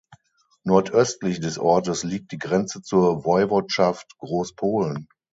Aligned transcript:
Nordöstlich 0.63 1.41
des 1.41 1.59
Ortes 1.59 2.03
liegt 2.03 2.31
die 2.31 2.39
Grenze 2.39 2.81
zur 2.81 3.23
Woiwodschaft 3.23 4.17
Großpolen. 4.17 5.07